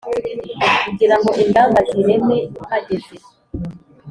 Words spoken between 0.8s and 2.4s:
Ngira ngo ingamba zireme